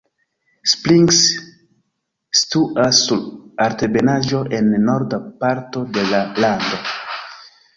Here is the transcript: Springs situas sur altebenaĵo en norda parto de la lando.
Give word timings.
Springs 0.69 1.17
situas 2.39 3.01
sur 3.09 3.21
altebenaĵo 3.67 4.41
en 4.61 4.73
norda 4.87 5.21
parto 5.45 5.85
de 5.99 6.07
la 6.15 6.27
lando. 6.45 6.81